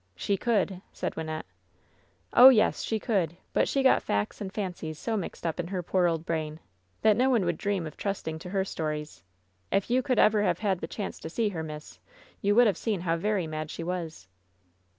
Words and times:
"She 0.15 0.35
could," 0.35 0.81
said 0.91 1.13
Wynnette. 1.13 1.43
"Oh, 2.33 2.49
yes! 2.49 2.81
she 2.81 2.97
could 2.97 3.33
1 3.33 3.37
But 3.53 3.67
she 3.67 3.83
got 3.83 4.01
facts 4.01 4.41
and 4.41 4.51
fancies 4.51 4.97
so 4.97 5.15
mixed 5.15 5.45
up 5.45 5.59
in 5.59 5.67
her 5.67 5.83
poor 5.83 6.07
old 6.07 6.25
brain 6.25 6.59
that 7.03 7.15
no 7.15 7.29
one 7.29 7.45
would 7.45 7.59
dream 7.59 7.85
of 7.85 7.97
trusting 7.97 8.39
to 8.39 8.49
her 8.49 8.65
stories. 8.65 9.21
If 9.71 9.91
you 9.91 10.01
could 10.01 10.17
ever 10.17 10.41
have 10.41 10.57
had 10.57 10.79
the 10.79 10.87
chance 10.87 11.19
to 11.19 11.29
see 11.29 11.49
her, 11.49 11.61
miss, 11.61 11.99
you 12.41 12.55
would 12.55 12.65
have 12.65 12.77
seen 12.77 13.01
how 13.01 13.15
very 13.15 13.45
mad 13.45 13.69
she 13.69 13.83
was." 13.83 14.27